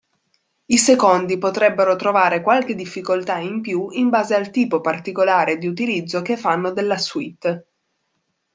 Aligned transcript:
I 0.65 0.77
secondi 0.79 1.37
potrebbero 1.37 1.95
trovare 1.95 2.41
qualche 2.41 2.73
difficoltà 2.73 3.37
in 3.37 3.61
più 3.61 3.89
in 3.91 4.09
base 4.09 4.33
al 4.33 4.49
tipo 4.49 4.81
particolare 4.81 5.59
di 5.59 5.67
utilizzo 5.67 6.23
che 6.23 6.37
fanno 6.37 6.71
della 6.71 6.97
suite. 6.97 7.67